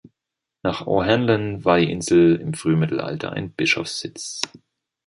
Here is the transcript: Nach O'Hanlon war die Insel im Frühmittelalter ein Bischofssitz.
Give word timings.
Nach 0.63 0.87
O'Hanlon 0.87 1.63
war 1.63 1.77
die 1.77 1.91
Insel 1.91 2.35
im 2.37 2.55
Frühmittelalter 2.55 3.33
ein 3.33 3.51
Bischofssitz. 3.51 4.41